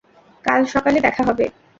[0.45, 1.45] কাল সকালে দেখা হবে।